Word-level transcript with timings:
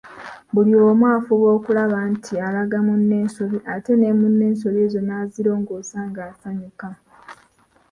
Buli 0.53 0.73
omu 0.87 1.05
afuba 1.15 1.47
okulaba 1.57 1.97
nti 2.11 2.33
alaga 2.47 2.77
munne 2.87 3.15
ensobi 3.23 3.57
ate 3.73 3.91
ne 3.95 4.09
munne 4.19 4.43
ensobi 4.51 4.79
ezo 4.87 4.99
nazirongoosa 5.03 5.97
ng'asanyuka. 6.09 6.89